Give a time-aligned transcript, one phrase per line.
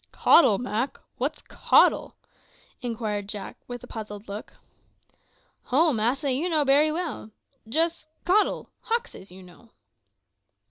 [0.11, 0.99] "Cottle, Mak!
[1.17, 2.15] what's cottle?"
[2.81, 4.53] inquired Jack, with a puzzled look.
[5.65, 7.29] "Ho, massa, you know bery well;
[7.69, 9.69] jist cottle hoxes, you know."